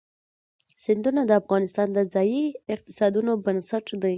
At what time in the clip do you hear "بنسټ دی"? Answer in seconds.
3.45-4.09